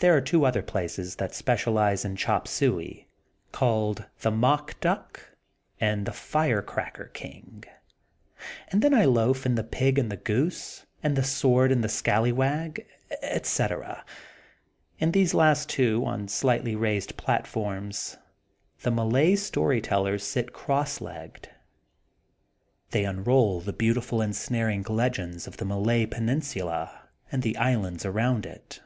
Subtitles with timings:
[0.00, 3.06] There are two other places that specialize in chop suey,
[3.52, 5.36] called: ''The Mock Duck
[5.80, 7.62] and "The Fire Cracker King
[8.72, 11.88] and then I loaf in "The Pig and the Goose, and "The Sword of the
[11.88, 12.84] Skallawag,
[13.22, 14.04] etc.
[14.98, 18.16] In these last two on slightly raised platforms
[18.80, 21.50] the Malay story tellers sit cross legged.
[22.90, 28.04] They unroll the beau tiful ensnaring legends of the Malay penin sula and the islands
[28.04, 28.80] around it.